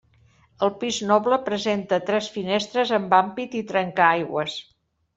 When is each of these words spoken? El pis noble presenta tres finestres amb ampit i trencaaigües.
El 0.67 0.71
pis 0.83 0.97
noble 1.11 1.39
presenta 1.51 2.01
tres 2.09 2.31
finestres 2.39 2.97
amb 3.01 3.17
ampit 3.23 3.63
i 3.63 3.65
trencaaigües. 3.75 4.61